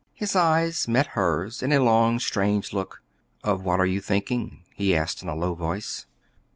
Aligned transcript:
His 0.15 0.35
eyes 0.35 0.87
met 0.87 1.09
hers 1.13 1.61
in 1.61 1.71
a 1.71 1.79
long, 1.79 2.17
strange 2.17 2.73
look. 2.73 3.03
"Of 3.43 3.63
what 3.63 3.79
are 3.79 3.85
you 3.85 4.01
thinking?" 4.01 4.63
he 4.73 4.95
asked 4.95 5.21
in 5.21 5.29
a 5.29 5.35
low 5.35 5.53
voice. 5.53 6.07